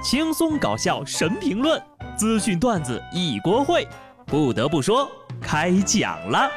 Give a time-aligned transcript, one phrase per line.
[0.00, 1.82] 轻松搞笑神评论，
[2.16, 3.84] 资讯段子一锅烩。
[4.26, 5.10] 不得不说，
[5.40, 6.48] 开讲了。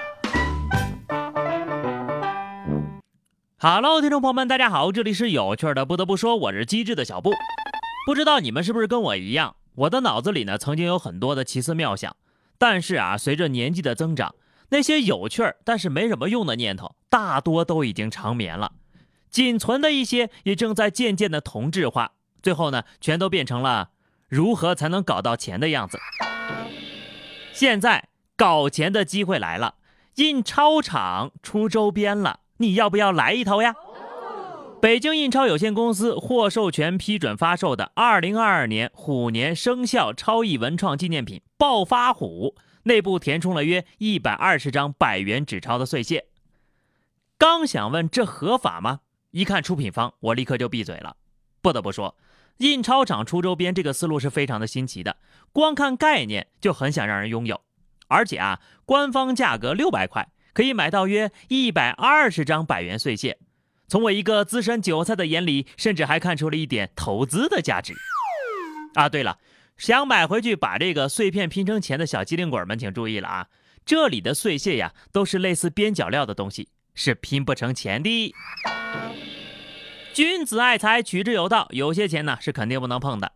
[3.57, 5.87] Hello，听众朋友们，大家好，这里是有趣的。
[5.87, 7.31] 不得不说，我是机智的小布。
[8.05, 12.15] 不知道你们是不是跟我一样，我的脑子里呢曾经有很多的奇思妙想，
[12.59, 14.35] 但是啊，随着年纪的增长，
[14.69, 18.71] 那些有趣儿但是没什么用的念头，大多都已经长眠了。
[19.31, 22.11] 仅存的一些也正在渐渐的同质化，
[22.41, 23.89] 最后呢，全都变成了
[24.27, 25.99] 如何才能搞到钱的样子。
[27.53, 29.75] 现在搞钱的机会来了，
[30.15, 33.75] 印钞厂出周边了，你要不要来一头呀？
[34.81, 42.55] 北京印钞有限公司获授权批准发售的2022年虎年生肖超亿文创纪念品“暴发虎”，
[42.85, 46.25] 内部填充了约120张百元纸钞的碎屑。
[47.37, 49.01] 刚想问这合法吗？
[49.29, 51.17] 一看出品方，我立刻就闭嘴了。
[51.61, 52.17] 不得不说，
[52.57, 55.17] 印钞厂出周边这个思路是非常的新奇的，
[55.51, 57.61] 光看概念就很想让人拥有。
[58.07, 63.37] 而且啊，官方价格六百块可以买到约一百二十张百元碎屑。
[63.87, 67.93] 从我一个资深韭菜的眼里，甚至还看出了一点投资的价值。
[68.95, 69.37] 啊，对了，
[69.77, 73.47] 想买回去把这个碎片拼成钱的小机灵鬼们，请注意了啊！
[73.85, 78.33] 这里的碎屑呀，都是类似边角料的东西，是拼不成钱的。
[80.13, 81.67] 君子爱财，取之有道。
[81.69, 83.31] 有些钱呢是肯定不能碰的。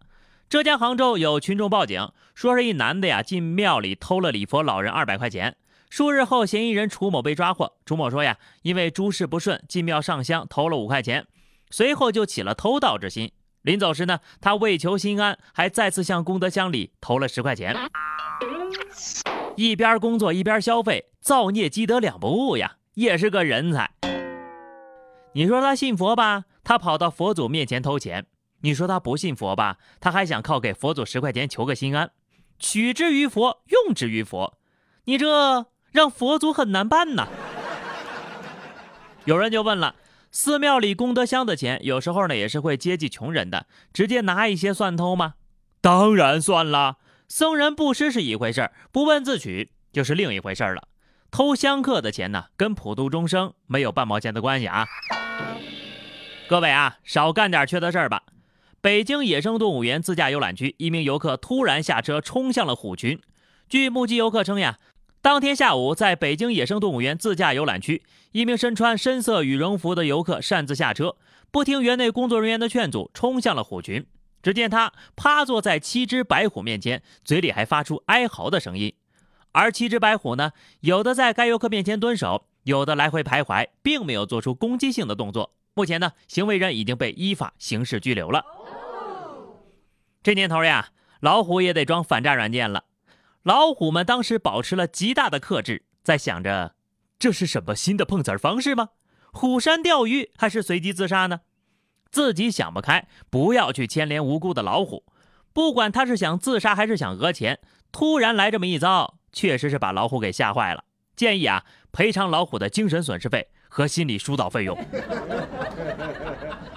[0.50, 5.56] 浙江杭州有群众报警，说是一男的呀进庙里偷了礼佛老人二百块钱。
[5.90, 7.78] 数日后，嫌疑人楚某被抓获。
[7.86, 11.26] 楚某说呀，因为诸事不顺，进庙上香偷了五块钱，
[11.70, 13.32] 随后就起了偷盗之心。
[13.62, 17.74] 临走时呢，他为求心安，还再次向功德箱里投了十块钱。
[19.56, 23.92] 一边工作一边消费，造孽积德两不误呀，也是个人才。
[25.34, 26.44] 你说他信佛吧？
[26.66, 28.26] 他跑到佛祖面前偷钱，
[28.62, 29.78] 你说他不信佛吧？
[30.02, 32.12] 他还想靠给佛祖十块钱求个心安，
[32.60, 34.58] 取之于佛，用之于佛，
[35.06, 37.28] 你这让佛祖很难办呐。
[39.26, 39.96] 有人就问了，
[40.32, 45.36] 寺庙里功德箱的钱，有时候呢也是会接济穷人的，直接拿一些算偷吗？
[45.82, 50.88] 当然算了，僧人布施是一回事儿不问自取就是另一回事儿了。
[51.30, 54.88] 偷香客的钱呢，跟普度众生没有半毛钱的关系啊。
[56.48, 58.22] 各位啊，少干点缺德事儿吧！
[58.80, 63.20] 北京野生动物园自驾游览区，一名游客突然下车冲向了虎群。
[63.68, 64.78] 据目击游客称呀，
[65.24, 71.16] 当天下午在北京野生动物园自驾游览区，一名身穿深色羽绒服的游客擅自下车，
[71.50, 74.06] 不听园内工作人员的劝阻，冲向了虎群。
[74.44, 78.94] 只见他趴坐在七只白虎面前，嘴里还发出哀嚎的声音。
[79.52, 80.52] 而七只白虎呢，
[80.82, 85.56] 有的在该游客面前蹲守，有的来回徘徊，并没有做出攻击性的动作。
[85.78, 88.46] 目前呢，行为人已经被依法刑事拘留了。
[90.24, 90.88] 这年头呀，
[91.20, 92.86] 老虎也得装反诈软件了。
[93.44, 96.76] 老虎们当时保持了极大的克制，在想着
[97.20, 98.92] 这是什么新的碰瓷儿方式吗？
[99.34, 101.42] 虎山钓鱼还是随机自杀呢？
[102.10, 105.04] 自己想不开，不要去牵连无辜的老虎。
[105.52, 107.60] 不管他是想自杀还是想讹钱，
[107.92, 110.86] 突然来这么一遭，确实是把老虎给吓坏了。
[111.18, 113.50] 建议啊，赔偿老虎的精神损失费。
[113.76, 114.78] 和心理疏导费用，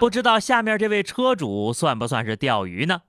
[0.00, 3.02] 不知道下面这位车主算不算是钓鱼呢？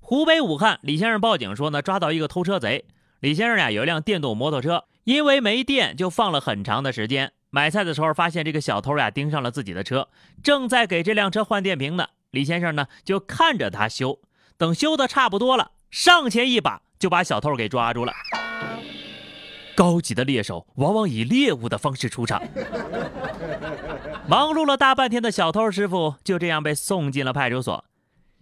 [0.00, 2.84] 湖北武汉李先生报警说呢，抓到一个偷车贼。
[3.20, 7.32] 李先生呀有一辆电动摩托车，因为没电就放了很长的时间。
[7.48, 10.08] 买菜的时候发现这个小偷呀盯上了自己的车，
[10.42, 12.08] 正在给这辆车换电瓶呢。
[12.32, 14.18] 李先生呢就看着他修，
[14.58, 18.12] 等修的差不多了，上前一把就把小偷给抓住了。
[19.74, 22.42] 高级的猎手往往以猎物的方式出场。
[24.28, 27.84] 忙碌了大半天的小偷师傅就这样被送进了派出所。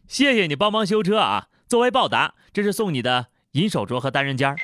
[0.07, 1.49] 谢谢你帮忙修车啊！
[1.69, 4.57] 作为报答，这是送你的银手镯和单人间。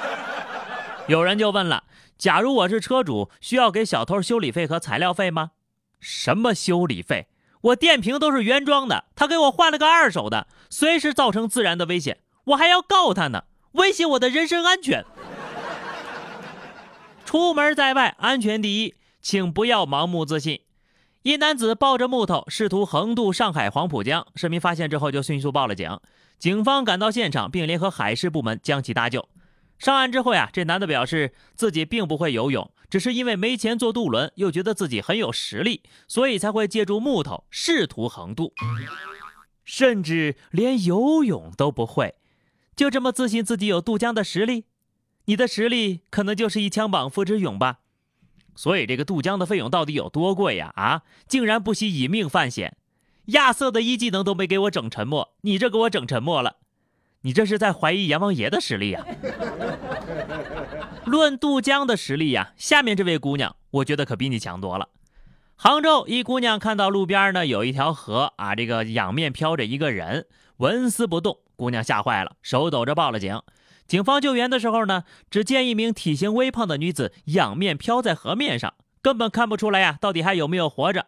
[1.08, 1.84] 有人就问了：
[2.16, 5.50] 假如我是车主，需要给小偷修理费和材料费吗？
[6.00, 7.28] 什么修理费？
[7.62, 15.04] 我电瓶都是原装的，他给我换了个二手的，随时造成自然的危险，我还要告他呢，威胁我的人身安全。
[17.24, 18.94] 出门在外，安全第一，
[19.26, 20.60] 请不要盲目自信。
[21.22, 25.98] 一男子抱着木头试图横渡上海黄浦江，市民发现之后就迅速报了警。
[26.38, 29.28] 警方赶到现场，并联合海事部门将其搭救。
[29.80, 38.52] 上岸之后呀，这男的表示自己并不会游泳，只是因为没钱坐渡轮，又觉得自己很有实力，所以才会借助木头试图横渡。
[39.64, 42.14] 甚至连游泳都不会，
[42.76, 44.66] 就这么自信自己有渡江的实力？
[45.24, 47.80] 你的实力可能就是一枪绑付之勇吧，
[48.56, 50.72] 所以这个渡江的费用到底有多贵呀？
[50.74, 52.76] 啊，竟然不惜以命犯险，
[53.26, 56.56] 亚瑟的一技能都没给我整沉默，你这给我整沉默了，
[57.20, 59.06] 你这是在怀疑阎王爷的实力呀？
[61.04, 64.88] 论渡江的实力呀，下面这位姑娘，我觉得可比你强多了。
[65.54, 70.26] 杭州一姑娘看到路边呢有一条河啊，这个仰面飘着一个人，
[70.56, 73.40] 纹丝不动，姑娘吓坏了，手抖着报了警。
[73.86, 81.06] 警方救援的时候呢，只见一名体型微胖的女子仰面飘在河面上，根本看不出来呀，到底还有没有活着。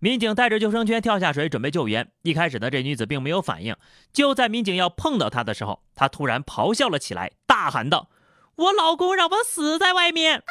[0.00, 2.12] 民警带着救生圈跳下水准备救援。
[2.22, 3.74] 一开始呢，这女子并没有反应。
[4.12, 8.08] 就在民警要碰到她的时候，她突然咆哮了起来，大喊道
[8.54, 10.42] ：“我老公让我死在外面！”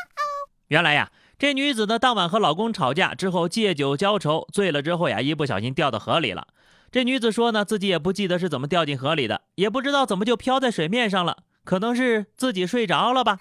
[0.68, 6.48] 原来呀，这女子呢，当晚和老公吵架之后借酒浇愁，醉了之后呀，一不小心掉到河里了。
[6.92, 11.38] 这女子说呢，自己也不记得是怎么掉进河里的，也不知道怎么就漂在水面上了，
[11.68, 13.40] 可能是自己睡着了吧。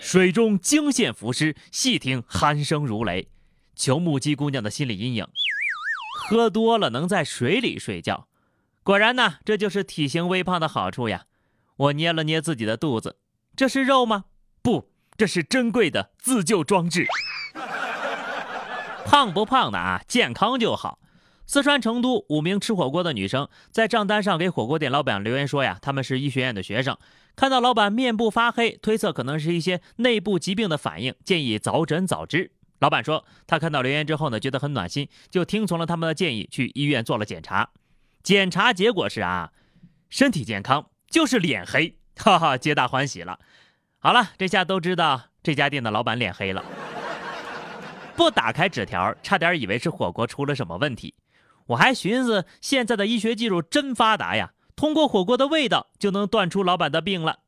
[0.00, 3.28] 水中惊现浮尸，细听鼾声如雷。
[3.76, 5.26] 求目击姑娘的心理阴影，
[6.26, 8.28] 喝多了能在水里睡觉，
[8.82, 11.26] 果然呢，这就是体型微胖的好处呀。
[11.76, 13.18] 我捏了捏自己的肚子，
[13.54, 14.24] 这是肉吗？
[14.62, 17.06] 不，这是珍贵的自救装置。
[19.04, 20.98] 胖不胖的啊，健康就好。
[21.46, 26.96] 四川成都五名吃火锅的女生在账单上给火锅店老板留言说呀，他们是医学院的学生，
[27.36, 32.52] 看到老板面部发黑，推测可能是一些内部疾病的反应，建议早诊早治。
[32.80, 37.70] 老板说，他看到留言之后呢，觉得很暖心，就听从了他们的建议，去医院做了检查。
[38.22, 39.52] 检查结果是啊，
[40.08, 43.38] 身体健康，就是脸黑，哈哈，皆大欢喜了。
[43.98, 46.64] 好了，这下都知道这家店的老板脸黑了。
[48.16, 51.14] 不打开纸条，差点以为是火锅出了什么问题。
[51.66, 57.40] 我还寻思，现在的医学技术真发达呀，通过火锅的味道就能断出老板的病了。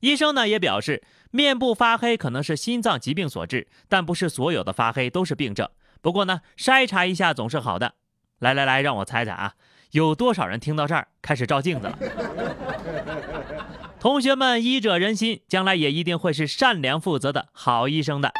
[0.00, 1.02] 医生呢也表示。
[1.32, 5.68] 面部发黑可能是心脏疾病所致，但不是所有的发黑都是病症。
[6.00, 7.94] 不过呢，筛查一下总是好的。
[8.40, 9.54] 来来来，让我猜猜啊，
[9.92, 11.98] 有多少人听到这儿开始照镜子了？
[14.00, 18.32] 同学们，医者仁心，将来也一定会是善良负责的好医生的。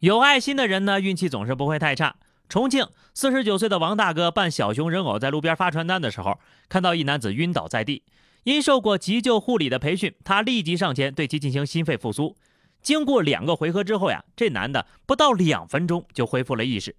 [0.00, 2.16] 有爱心的人呢，运气总是不会太差。
[2.48, 2.88] 重庆
[3.20, 6.38] 四十九岁的王大哥扮小熊人偶在路边发传单的时候，
[6.68, 8.04] 看到一男子晕倒在地。
[8.44, 12.36] 因受过急救护理的培训，他立即上前对其进行心肺复苏。
[12.80, 16.94] 经过两个回合之后呀，这男的不到两分钟就恢复了意识。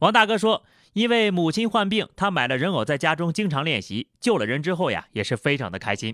[0.00, 0.62] 王大哥说，
[0.92, 4.08] 因为母亲患病，他买了人偶在家中经常练习。
[4.20, 6.12] 救了人之后呀，也是非常的开心。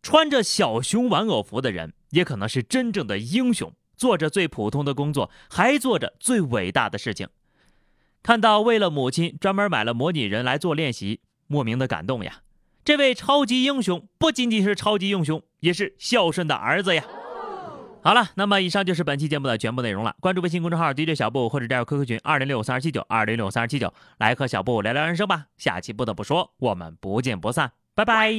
[0.00, 7.26] 穿着小熊玩偶服的人，也可能是真正的英雄，做着最普通的工作，还做着最伟大的事情。
[8.26, 12.40] 看到为了母亲专门买了模拟人来做练习，莫名的感动呀。
[12.84, 17.04] 这位超级英雄不仅仅是超级英雄，也是孝顺的儿子呀。
[18.02, 20.16] 好了，那么以上就是本期节目的全部内容了。
[20.18, 25.46] 关注微信公众号 DJ 小布或者加入 QQ 群二零六三二七九二零六三二七九，来和小布聊聊人生吧。
[25.56, 28.32] 下期不得不说，我们不见不散，拜拜。